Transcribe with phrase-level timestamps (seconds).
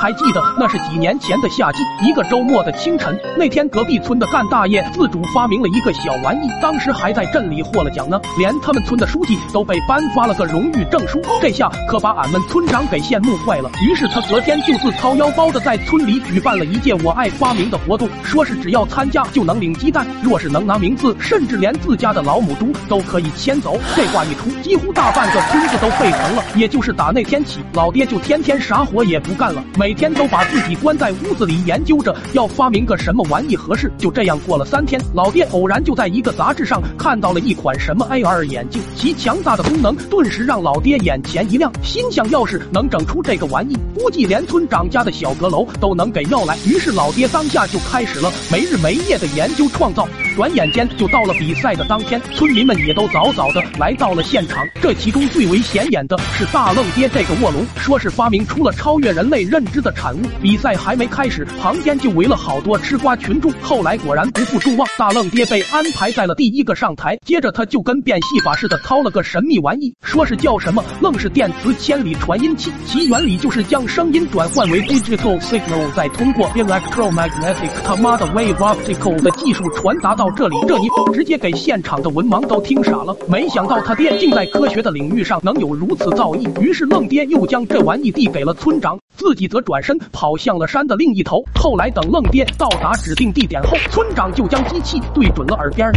[0.00, 11.20] 还记得那是几年前的夏季，一个周末的清晨，那天隔壁村的干大爷自主发明了一个小玩意，当时还在镇里获了奖呢，连他们村的书记都被颁发了个荣誉证书。
[11.42, 13.70] 这下可把俺们村长给羡慕坏了。
[13.86, 23.78] 于是他隔天就自掏腰包的在村里举办了一届我爱发明的活动，说是只要参加就能领鸡蛋，若是能拿名次，甚至连自家的老母猪都可以牵走。
[23.94, 26.42] 这话一出，几乎大半个村子都沸腾了。
[26.56, 29.89] 也就是打那天起，老爹就天天啥活也不干了，每。
[29.90, 33.90] 每天都把自己关在屋子里研究着要发明个什么玩意合适。
[33.98, 46.56] 就这样过了三天，老爹偶然就在一个杂志上看到了一款什么 AR 眼镜，其强大的功能顿时让老爹眼前一亮，心想要是能整出这个玩意，估计连村长家的小阁楼都能给要来。
[46.64, 50.06] 于是老爹当下就开始了没日没夜的研究创造。
[50.36, 54.64] 转眼间就到了比赛的当天，村民们也都早早的来到了现场。
[54.80, 59.80] 这其中最为显眼的是大愣爹这个卧龙，说是发明出了超越人类认知。
[59.80, 63.50] 的产物，比赛还没开始，旁边就围了好多吃瓜群众。
[63.62, 67.16] 后来果然不负众望，大愣爹被安排在了第一个上台。
[67.24, 80.56] 接着他就跟变戏法似的掏了个神秘玩意，说是叫什么愣是电磁千里传音器，其原理就是将声音转换为 digital signal，再通过 electromagnetic 他妈的 wave optical 的技术传达到这里。
[80.68, 83.16] 这一直接给现场的文盲都听傻了。
[83.26, 86.60] 没想到他爹竟在科学的领域上能有如此造诣。
[86.60, 89.58] 于是愣爹又将这玩意递给了村长，自己则。
[89.70, 91.44] 转身跑向了山的另一头。
[91.54, 95.92] 后来等愣爹到达指定地点后，村长就将机器对准了耳边。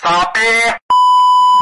[0.00, 0.79] 傻逼！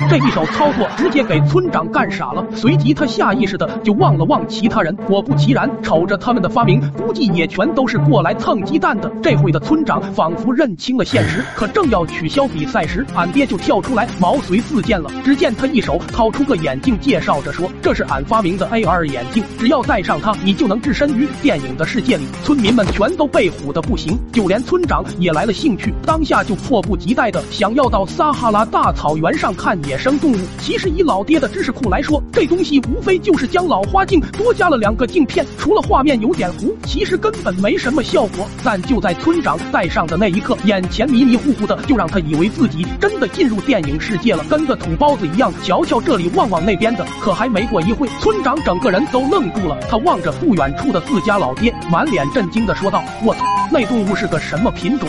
[0.09, 9.11] 这一手操作直接给村长干傻了，随即他下意识的就望了望其他人，果不其然，瞅着他们的发明，估计也全都是过来蹭鸡蛋的。
[9.23, 15.11] 这会的村长仿佛认清了现实，可正要取消比赛时，俺爹就跳出来毛遂自荐了。
[15.25, 29.88] 只见他一手掏出个眼镜，介绍着说：“这是俺发明的 AR 眼镜，只要戴上它，你就能置身于电影的世界里。”村民们全都被唬得不行，就连村长也来了兴趣，当下就迫不及待的想要到撒哈拉大草原上看你。
[29.89, 38.47] 野生动物，其实以老爹的知识库来说，这东西无非就是将老花镜多加了两个镜片，除了画面有点糊，其实根本没什么效果。
[38.63, 47.07] 但就在村长戴上的那一刻，眼前迷迷糊糊的，就让他以为自己真的进入电影世界了，跟个土包子一样，瞧瞧这里，望望那边的。
[47.19, 53.41] 可还没过一会，村长整个人都愣住了，他望着不远处的自家老爹，满脸震惊的说道：“我操，
[53.73, 55.09] 那动物是个什么品种？”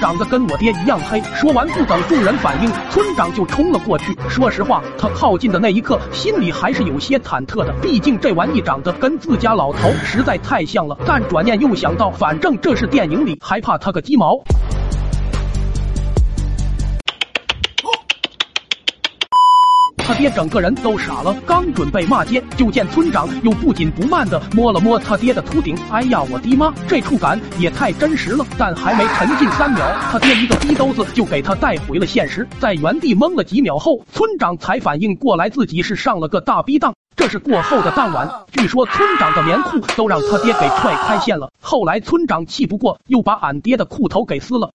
[0.00, 1.20] 长得跟我爹一样黑。
[1.34, 4.16] 说完，不等众人反应，村长就冲了过去。
[4.30, 7.74] 说实话，他靠近的那一刻，心里还是有些忐忑的。
[7.82, 10.96] 毕竟这玩意长得跟自家老头实在太像了。
[11.06, 14.42] 但转念又想到，反正这是电影里，还怕他个鸡毛？
[20.10, 25.78] 他爹整个人都傻了，刚准备骂街，就见村长又不紧不慢的摸了摸他爹的秃顶。
[25.88, 28.44] 哎呀，我的妈，这触感也太真实了！
[28.58, 32.44] 但还没沉浸三秒，他爹一个逼兜子就给他带回了现实。
[32.58, 36.92] 在原地懵了几秒后，村长才反应过来自己是上了个大逼当。
[37.14, 41.52] 这是过后的当晚，据说村长的棉裤都让他爹给踹开线了。
[41.60, 44.72] 后来村长气不过，又把俺爹的裤头给撕了。